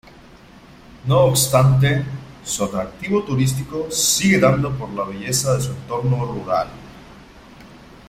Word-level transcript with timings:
No 1.05 1.19
obstante, 1.25 2.03
su 2.43 2.63
atractivo 2.65 3.21
turístico 3.23 3.91
sigue 3.91 4.39
dado 4.39 4.75
por 4.75 4.89
la 4.89 5.03
belleza 5.03 5.53
de 5.53 5.61
su 5.61 5.71
entorno 5.73 6.25
rural. 6.25 6.69